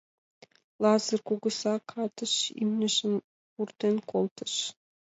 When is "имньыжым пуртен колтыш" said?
2.61-4.53